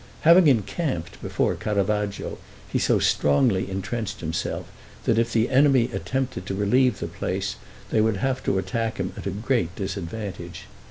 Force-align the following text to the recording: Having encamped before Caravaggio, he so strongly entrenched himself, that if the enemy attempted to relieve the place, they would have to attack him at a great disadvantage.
Having 0.21 0.47
encamped 0.47 1.21
before 1.21 1.53
Caravaggio, 1.53 2.39
he 2.67 2.79
so 2.79 2.97
strongly 2.97 3.69
entrenched 3.69 4.19
himself, 4.21 4.65
that 5.03 5.19
if 5.19 5.31
the 5.31 5.47
enemy 5.47 5.91
attempted 5.93 6.47
to 6.47 6.55
relieve 6.55 6.99
the 6.99 7.07
place, 7.07 7.57
they 7.91 8.01
would 8.01 8.17
have 8.17 8.41
to 8.45 8.57
attack 8.57 8.97
him 8.97 9.13
at 9.15 9.27
a 9.27 9.29
great 9.29 9.75
disadvantage. 9.75 10.61